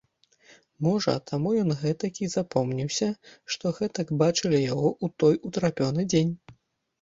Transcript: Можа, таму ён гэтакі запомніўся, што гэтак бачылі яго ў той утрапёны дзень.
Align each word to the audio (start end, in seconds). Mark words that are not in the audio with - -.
Можа, 0.85 1.11
таму 1.31 1.51
ён 1.63 1.69
гэтакі 1.81 2.29
запомніўся, 2.35 3.09
што 3.57 3.65
гэтак 3.81 4.07
бачылі 4.23 4.63
яго 4.63 4.89
ў 5.03 5.13
той 5.25 5.39
утрапёны 5.51 6.09
дзень. 6.11 6.33